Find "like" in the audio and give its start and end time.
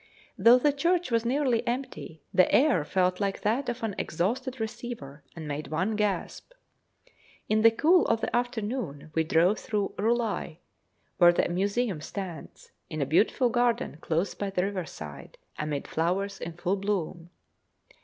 3.19-3.41